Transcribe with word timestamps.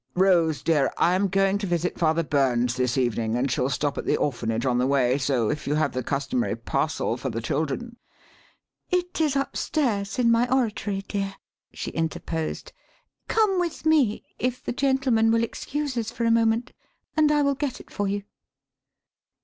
Rose, 0.15 0.63
dear, 0.63 0.91
I 0.97 1.13
am 1.13 1.27
going 1.27 1.59
to 1.59 1.67
visit 1.67 1.99
Father 1.99 2.23
Burns 2.23 2.75
this 2.75 2.97
evening 2.97 3.35
and 3.35 3.51
shall 3.51 3.69
stop 3.69 3.99
at 3.99 4.05
the 4.07 4.17
orphanage 4.17 4.65
on 4.65 4.79
the 4.79 4.87
way, 4.87 5.19
so 5.19 5.51
if 5.51 5.67
you 5.67 5.75
have 5.75 5.91
the 5.93 6.01
customary 6.01 6.55
parcel 6.55 7.17
for 7.17 7.29
the 7.29 7.39
children" 7.39 7.97
"It 8.99 9.21
is 9.21 9.35
upstairs, 9.35 10.17
in 10.17 10.31
my 10.31 10.51
oratory, 10.51 11.03
dear," 11.07 11.35
she 11.71 11.91
interposed. 11.91 12.73
"Come 13.27 13.59
with 13.59 13.85
me 13.85 14.23
if 14.39 14.63
the 14.63 14.73
gentlemen 14.73 15.29
will 15.29 15.43
excuse 15.43 15.95
us 15.95 16.09
for 16.09 16.25
a 16.25 16.31
moment 16.31 16.73
and 17.15 17.31
I 17.31 17.43
will 17.43 17.53
get 17.53 17.79
it 17.79 17.91
for 17.91 18.07
you." 18.07 18.23